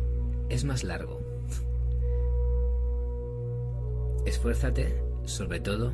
es 0.50 0.64
más 0.64 0.84
largo. 0.84 1.22
Esfuérzate, 4.26 5.00
sobre 5.26 5.60
todo, 5.60 5.94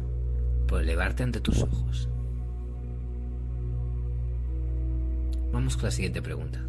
por 0.66 0.82
elevarte 0.82 1.24
ante 1.24 1.42
tus 1.42 1.62
ojos. 1.62 2.08
Vamos 5.52 5.76
con 5.76 5.86
la 5.88 5.92
siguiente 5.92 6.22
pregunta. 6.22 6.62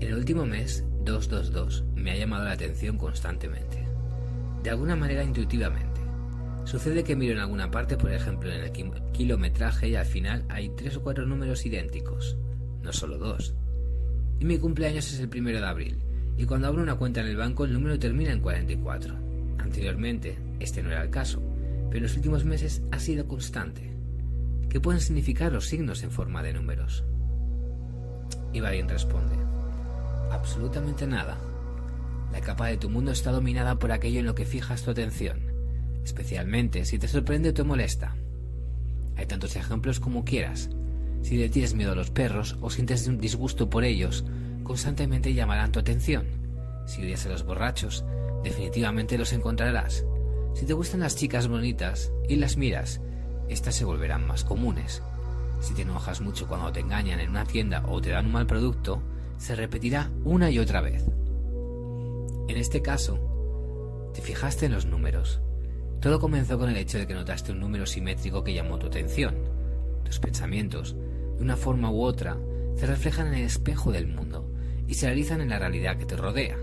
En 0.00 0.08
el 0.08 0.14
último 0.14 0.46
mes, 0.46 0.86
222 1.04 1.84
me 1.96 2.12
ha 2.12 2.16
llamado 2.16 2.46
la 2.46 2.52
atención 2.52 2.96
constantemente, 2.96 3.86
de 4.62 4.70
alguna 4.70 4.96
manera 4.96 5.22
intuitivamente. 5.22 5.91
Sucede 6.64 7.04
que 7.04 7.16
miro 7.16 7.32
en 7.32 7.40
alguna 7.40 7.70
parte, 7.70 7.96
por 7.96 8.12
ejemplo 8.12 8.50
en 8.52 8.60
el 8.62 8.72
kilometraje, 9.12 9.88
y 9.88 9.96
al 9.96 10.06
final 10.06 10.44
hay 10.48 10.70
tres 10.70 10.96
o 10.96 11.02
cuatro 11.02 11.26
números 11.26 11.66
idénticos 11.66 12.36
no 12.82 12.92
solo 12.92 13.18
dos. 13.18 13.54
Y 14.40 14.44
mi 14.44 14.58
cumpleaños 14.58 15.12
es 15.12 15.20
el 15.20 15.28
primero 15.28 15.60
de 15.60 15.66
abril, 15.66 15.98
y 16.36 16.44
cuando 16.44 16.66
abro 16.66 16.82
una 16.82 16.96
cuenta 16.96 17.20
en 17.20 17.28
el 17.28 17.36
banco 17.36 17.64
el 17.64 17.72
número 17.72 17.98
termina 17.98 18.32
en 18.32 18.40
44. 18.40 19.14
Anteriormente, 19.58 20.36
este 20.58 20.82
no 20.82 20.90
era 20.90 21.02
el 21.02 21.10
caso, 21.10 21.40
pero 21.88 21.98
en 21.98 22.02
los 22.02 22.16
últimos 22.16 22.44
meses 22.44 22.82
ha 22.90 22.98
sido 22.98 23.26
constante. 23.26 23.92
¿Qué 24.68 24.80
pueden 24.80 25.00
significar 25.00 25.52
los 25.52 25.66
signos 25.66 26.02
en 26.02 26.10
forma 26.10 26.42
de 26.42 26.54
números? 26.54 27.04
Y 28.52 28.60
Varian 28.60 28.88
responde, 28.88 29.36
absolutamente 30.30 31.06
nada. 31.06 31.38
La 32.32 32.40
capa 32.40 32.66
de 32.66 32.78
tu 32.78 32.88
mundo 32.88 33.12
está 33.12 33.30
dominada 33.30 33.78
por 33.78 33.92
aquello 33.92 34.20
en 34.20 34.26
lo 34.26 34.34
que 34.34 34.46
fijas 34.46 34.82
tu 34.82 34.90
atención, 34.90 35.40
especialmente 36.04 36.84
si 36.84 36.98
te 36.98 37.08
sorprende 37.08 37.50
o 37.50 37.54
te 37.54 37.62
molesta. 37.62 38.16
Hay 39.16 39.26
tantos 39.26 39.56
ejemplos 39.56 40.00
como 40.00 40.24
quieras, 40.24 40.70
si 41.22 41.36
le 41.36 41.48
tienes 41.48 41.74
miedo 41.74 41.92
a 41.92 41.94
los 41.94 42.10
perros 42.10 42.58
o 42.60 42.68
sientes 42.68 43.06
un 43.06 43.18
disgusto 43.18 43.70
por 43.70 43.84
ellos, 43.84 44.24
constantemente 44.64 45.34
llamarán 45.34 45.72
tu 45.72 45.78
atención. 45.78 46.26
Si 46.86 47.00
odias 47.00 47.24
a 47.26 47.28
los 47.28 47.44
borrachos, 47.44 48.04
definitivamente 48.42 49.16
los 49.16 49.32
encontrarás. 49.32 50.04
Si 50.54 50.66
te 50.66 50.72
gustan 50.72 51.00
las 51.00 51.16
chicas 51.16 51.46
bonitas 51.46 52.12
y 52.28 52.36
las 52.36 52.56
miras, 52.56 53.00
estas 53.48 53.76
se 53.76 53.84
volverán 53.84 54.26
más 54.26 54.44
comunes. 54.44 55.02
Si 55.60 55.74
te 55.74 55.82
enojas 55.82 56.20
mucho 56.20 56.48
cuando 56.48 56.72
te 56.72 56.80
engañan 56.80 57.20
en 57.20 57.30
una 57.30 57.44
tienda 57.44 57.84
o 57.86 58.00
te 58.00 58.10
dan 58.10 58.26
un 58.26 58.32
mal 58.32 58.46
producto, 58.46 59.00
se 59.38 59.54
repetirá 59.54 60.10
una 60.24 60.50
y 60.50 60.58
otra 60.58 60.80
vez. 60.80 61.04
En 62.48 62.56
este 62.56 62.82
caso, 62.82 64.10
te 64.12 64.20
fijaste 64.22 64.66
en 64.66 64.72
los 64.72 64.86
números. 64.86 65.40
Todo 66.02 66.18
comenzó 66.18 66.58
con 66.58 66.68
el 66.68 66.76
hecho 66.76 66.98
de 66.98 67.06
que 67.06 67.14
notaste 67.14 67.52
un 67.52 67.60
número 67.60 67.86
simétrico 67.86 68.42
que 68.42 68.52
llamó 68.52 68.76
tu 68.76 68.88
atención. 68.88 69.36
Tus 70.04 70.18
pensamientos 70.18 70.96
de 71.36 71.44
una 71.44 71.56
forma 71.56 71.92
u 71.92 72.02
otra, 72.02 72.36
se 72.74 72.86
reflejan 72.86 73.28
en 73.28 73.34
el 73.34 73.44
espejo 73.44 73.92
del 73.92 74.08
mundo 74.08 74.50
y 74.88 74.94
se 74.94 75.06
realizan 75.06 75.40
en 75.40 75.50
la 75.50 75.60
realidad 75.60 75.96
que 75.96 76.04
te 76.04 76.16
rodea. 76.16 76.56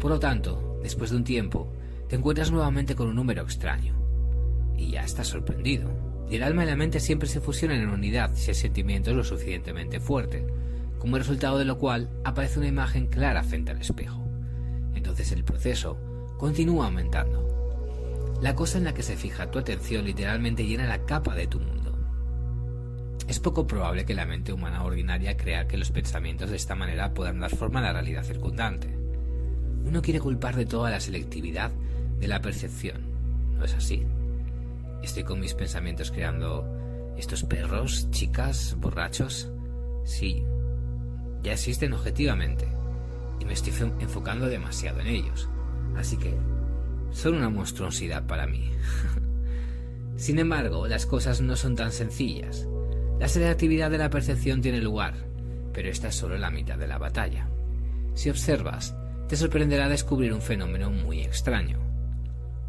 Por 0.00 0.10
lo 0.10 0.18
tanto, 0.18 0.80
después 0.82 1.10
de 1.10 1.16
un 1.18 1.24
tiempo, 1.24 1.72
te 2.08 2.16
encuentras 2.16 2.50
nuevamente 2.50 2.96
con 2.96 3.06
un 3.06 3.14
número 3.14 3.42
extraño. 3.42 3.94
Y 4.76 4.90
ya 4.90 5.04
estás 5.04 5.28
sorprendido. 5.28 5.88
Y 6.28 6.34
el 6.34 6.42
alma 6.42 6.64
y 6.64 6.66
la 6.66 6.74
mente 6.74 6.98
siempre 6.98 7.28
se 7.28 7.40
fusionan 7.40 7.80
en 7.80 7.90
unidad 7.90 8.32
si 8.34 8.50
el 8.50 8.56
sentimiento 8.56 9.10
es 9.10 9.16
lo 9.16 9.22
suficientemente 9.22 10.00
fuerte, 10.00 10.44
como 10.98 11.16
resultado 11.16 11.58
de 11.58 11.64
lo 11.64 11.78
cual 11.78 12.10
aparece 12.24 12.58
una 12.58 12.68
imagen 12.68 13.06
clara 13.06 13.44
frente 13.44 13.70
al 13.70 13.80
espejo. 13.80 14.26
Entonces 14.94 15.30
el 15.30 15.44
proceso 15.44 15.96
continúa 16.38 16.86
aumentando. 16.86 17.53
La 18.44 18.54
cosa 18.54 18.76
en 18.76 18.84
la 18.84 18.92
que 18.92 19.02
se 19.02 19.16
fija 19.16 19.50
tu 19.50 19.58
atención 19.58 20.04
literalmente 20.04 20.66
llena 20.66 20.84
la 20.84 21.06
capa 21.06 21.34
de 21.34 21.46
tu 21.46 21.60
mundo 21.60 21.96
es 23.26 23.40
poco 23.40 23.66
probable 23.66 24.04
que 24.04 24.12
la 24.12 24.26
mente 24.26 24.52
humana 24.52 24.84
ordinaria 24.84 25.38
crea 25.38 25.66
que 25.66 25.78
los 25.78 25.90
pensamientos 25.90 26.50
de 26.50 26.56
esta 26.56 26.74
manera 26.74 27.14
puedan 27.14 27.40
dar 27.40 27.56
forma 27.56 27.78
a 27.78 27.84
la 27.84 27.94
realidad 27.94 28.22
circundante. 28.22 28.94
Uno 29.86 30.02
quiere 30.02 30.20
culpar 30.20 30.56
de 30.56 30.66
toda 30.66 30.90
la 30.90 31.00
selectividad 31.00 31.70
de 32.20 32.28
la 32.28 32.42
percepción. 32.42 33.56
¿No 33.56 33.64
es 33.64 33.72
así? 33.72 34.04
Estoy 35.02 35.24
con 35.24 35.40
mis 35.40 35.54
pensamientos 35.54 36.10
creando 36.10 36.68
estos 37.16 37.44
perros, 37.44 38.10
chicas, 38.10 38.76
borrachos. 38.78 39.50
Sí, 40.04 40.44
ya 41.42 41.54
existen 41.54 41.94
objetivamente 41.94 42.68
y 43.40 43.46
me 43.46 43.54
estoy 43.54 43.72
enfocando 44.00 44.48
demasiado 44.48 45.00
en 45.00 45.06
ellos. 45.06 45.48
Así 45.96 46.18
que 46.18 46.34
son 47.14 47.36
una 47.36 47.48
monstruosidad 47.48 48.26
para 48.26 48.46
mí. 48.46 48.72
Sin 50.16 50.38
embargo, 50.38 50.86
las 50.88 51.06
cosas 51.06 51.40
no 51.40 51.56
son 51.56 51.76
tan 51.76 51.92
sencillas. 51.92 52.68
La 53.20 53.28
selectividad 53.28 53.90
de 53.90 53.98
la 53.98 54.10
percepción 54.10 54.60
tiene 54.60 54.80
lugar, 54.80 55.14
pero 55.72 55.88
esta 55.88 56.08
es 56.08 56.16
solo 56.16 56.36
la 56.36 56.50
mitad 56.50 56.76
de 56.76 56.88
la 56.88 56.98
batalla. 56.98 57.48
Si 58.14 58.30
observas, 58.30 58.94
te 59.28 59.36
sorprenderá 59.36 59.88
descubrir 59.88 60.32
un 60.32 60.42
fenómeno 60.42 60.90
muy 60.90 61.20
extraño. 61.20 61.78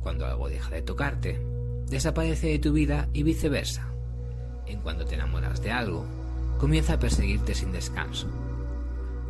Cuando 0.01 0.27
algo 0.27 0.47
deja 0.47 0.69
de 0.69 0.83
tocarte, 0.83 1.41
desaparece 1.87 2.47
de 2.47 2.59
tu 2.59 2.71
vida 2.71 3.09
y 3.13 3.23
viceversa. 3.23 3.91
En 4.67 4.79
cuanto 4.79 5.05
te 5.05 5.15
enamoras 5.15 5.61
de 5.61 5.71
algo, 5.71 6.05
comienza 6.59 6.93
a 6.93 6.99
perseguirte 6.99 7.55
sin 7.55 7.71
descanso. 7.71 8.29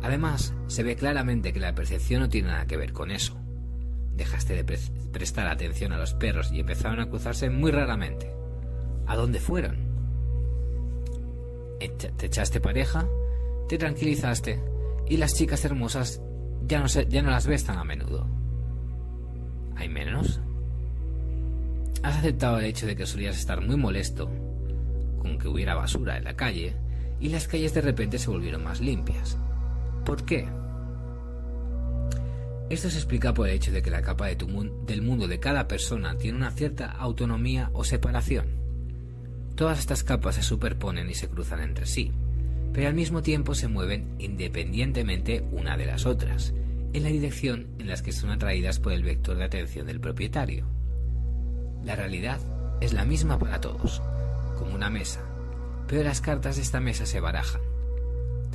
Además, 0.02 0.52
se 0.66 0.82
ve 0.82 0.94
claramente 0.94 1.54
que 1.54 1.60
la 1.60 1.74
percepción 1.74 2.20
no 2.20 2.28
tiene 2.28 2.48
nada 2.48 2.66
que 2.66 2.76
ver 2.76 2.92
con 2.92 3.10
eso. 3.10 3.45
Dejaste 4.16 4.62
de 4.62 4.78
prestar 5.12 5.46
atención 5.46 5.92
a 5.92 5.98
los 5.98 6.14
perros 6.14 6.50
y 6.52 6.60
empezaron 6.60 7.00
a 7.00 7.08
cruzarse 7.08 7.50
muy 7.50 7.70
raramente. 7.70 8.32
¿A 9.06 9.14
dónde 9.14 9.38
fueron? 9.38 9.76
Te 11.78 12.26
echaste 12.26 12.60
pareja, 12.60 13.06
te 13.68 13.78
tranquilizaste 13.78 14.60
y 15.08 15.18
las 15.18 15.34
chicas 15.34 15.64
hermosas 15.64 16.20
ya 16.66 16.80
no, 16.80 16.86
ya 16.86 17.22
no 17.22 17.30
las 17.30 17.46
ves 17.46 17.64
tan 17.64 17.78
a 17.78 17.84
menudo. 17.84 18.26
¿Hay 19.76 19.88
menos? 19.88 20.40
Has 22.02 22.16
aceptado 22.16 22.58
el 22.58 22.64
hecho 22.64 22.86
de 22.86 22.96
que 22.96 23.06
solías 23.06 23.36
estar 23.36 23.60
muy 23.60 23.76
molesto 23.76 24.30
con 25.18 25.38
que 25.38 25.48
hubiera 25.48 25.74
basura 25.74 26.16
en 26.16 26.24
la 26.24 26.36
calle 26.36 26.74
y 27.20 27.28
las 27.28 27.46
calles 27.48 27.74
de 27.74 27.82
repente 27.82 28.18
se 28.18 28.30
volvieron 28.30 28.64
más 28.64 28.80
limpias. 28.80 29.36
¿Por 30.04 30.24
qué? 30.24 30.48
Esto 32.68 32.90
se 32.90 32.96
explica 32.96 33.32
por 33.32 33.48
el 33.48 33.54
hecho 33.54 33.70
de 33.70 33.80
que 33.80 33.92
la 33.92 34.02
capa 34.02 34.26
de 34.26 34.34
del 34.34 35.02
mundo 35.02 35.28
de 35.28 35.38
cada 35.38 35.68
persona 35.68 36.18
tiene 36.18 36.36
una 36.36 36.50
cierta 36.50 36.90
autonomía 36.90 37.70
o 37.72 37.84
separación. 37.84 38.46
Todas 39.54 39.78
estas 39.78 40.02
capas 40.02 40.34
se 40.34 40.42
superponen 40.42 41.08
y 41.08 41.14
se 41.14 41.28
cruzan 41.28 41.60
entre 41.60 41.86
sí, 41.86 42.10
pero 42.72 42.88
al 42.88 42.94
mismo 42.94 43.22
tiempo 43.22 43.54
se 43.54 43.68
mueven 43.68 44.16
independientemente 44.18 45.44
una 45.52 45.76
de 45.76 45.86
las 45.86 46.06
otras, 46.06 46.54
en 46.92 47.04
la 47.04 47.08
dirección 47.08 47.68
en 47.78 47.86
las 47.86 48.02
que 48.02 48.10
son 48.10 48.30
atraídas 48.30 48.80
por 48.80 48.92
el 48.92 49.04
vector 49.04 49.36
de 49.36 49.44
atención 49.44 49.86
del 49.86 50.00
propietario. 50.00 50.66
La 51.84 51.94
realidad 51.94 52.40
es 52.80 52.92
la 52.92 53.04
misma 53.04 53.38
para 53.38 53.60
todos, 53.60 54.02
como 54.58 54.74
una 54.74 54.90
mesa, 54.90 55.20
pero 55.86 56.02
las 56.02 56.20
cartas 56.20 56.56
de 56.56 56.62
esta 56.62 56.80
mesa 56.80 57.06
se 57.06 57.20
barajan 57.20 57.65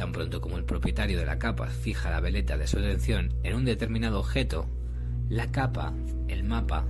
Tan 0.01 0.13
pronto 0.13 0.41
como 0.41 0.58
el 0.58 0.65
propietario 0.65 1.20
de 1.20 1.27
la 1.27 1.38
capa 1.38 1.67
fija 1.67 2.10
la 2.10 2.22
veleta 2.22 2.58
de 2.58 2.65
su 2.65 2.79
atención 2.79 3.36
en 3.43 3.53
un 3.53 3.65
determinado 3.65 4.20
objeto, 4.20 4.67
la 5.29 5.51
capa, 5.51 5.93
el 6.27 6.43
mapa, 6.43 6.88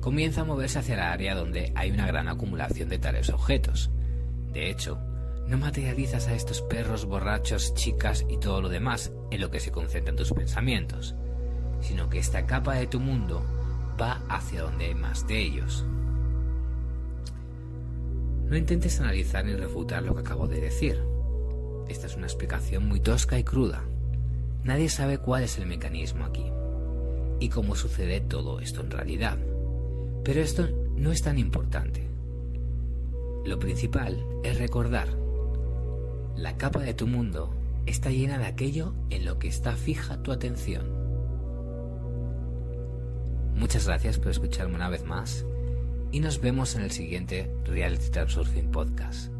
comienza 0.00 0.40
a 0.40 0.44
moverse 0.44 0.78
hacia 0.78 0.94
el 0.94 1.02
área 1.02 1.34
donde 1.34 1.70
hay 1.74 1.90
una 1.90 2.06
gran 2.06 2.28
acumulación 2.28 2.88
de 2.88 2.98
tales 2.98 3.28
objetos. 3.28 3.90
De 4.54 4.70
hecho, 4.70 4.98
no 5.46 5.58
materializas 5.58 6.28
a 6.28 6.34
estos 6.34 6.62
perros 6.62 7.04
borrachos, 7.04 7.74
chicas 7.74 8.24
y 8.26 8.38
todo 8.38 8.62
lo 8.62 8.70
demás 8.70 9.12
en 9.30 9.42
lo 9.42 9.50
que 9.50 9.60
se 9.60 9.70
concentran 9.70 10.16
tus 10.16 10.32
pensamientos, 10.32 11.14
sino 11.82 12.08
que 12.08 12.20
esta 12.20 12.46
capa 12.46 12.76
de 12.76 12.86
tu 12.86 13.00
mundo 13.00 13.44
va 14.00 14.22
hacia 14.30 14.62
donde 14.62 14.86
hay 14.86 14.94
más 14.94 15.26
de 15.26 15.42
ellos. 15.42 15.84
No 18.46 18.56
intentes 18.56 18.98
analizar 18.98 19.44
ni 19.44 19.52
refutar 19.52 20.02
lo 20.02 20.14
que 20.14 20.22
acabo 20.22 20.48
de 20.48 20.62
decir 20.62 21.15
esta 21.88 22.06
es 22.06 22.16
una 22.16 22.26
explicación 22.26 22.88
muy 22.88 23.00
tosca 23.00 23.38
y 23.38 23.44
cruda. 23.44 23.84
Nadie 24.64 24.88
sabe 24.88 25.18
cuál 25.18 25.44
es 25.44 25.58
el 25.58 25.66
mecanismo 25.66 26.24
aquí 26.24 26.44
y 27.38 27.48
cómo 27.48 27.76
sucede 27.76 28.20
todo 28.20 28.60
esto 28.60 28.80
en 28.80 28.90
realidad. 28.90 29.38
Pero 30.24 30.40
esto 30.40 30.68
no 30.96 31.12
es 31.12 31.22
tan 31.22 31.38
importante. 31.38 32.08
Lo 33.44 33.58
principal 33.58 34.24
es 34.42 34.58
recordar, 34.58 35.08
la 36.36 36.58
capa 36.58 36.80
de 36.80 36.94
tu 36.94 37.06
mundo 37.06 37.54
está 37.86 38.10
llena 38.10 38.38
de 38.38 38.44
aquello 38.44 38.92
en 39.10 39.24
lo 39.24 39.38
que 39.38 39.48
está 39.48 39.76
fija 39.76 40.22
tu 40.22 40.32
atención. 40.32 40.84
Muchas 43.54 43.86
gracias 43.86 44.18
por 44.18 44.32
escucharme 44.32 44.74
una 44.74 44.90
vez 44.90 45.04
más 45.04 45.46
y 46.12 46.20
nos 46.20 46.40
vemos 46.40 46.74
en 46.74 46.82
el 46.82 46.90
siguiente 46.90 47.50
Reality 47.64 48.10
Surfing 48.28 48.70
Podcast. 48.70 49.35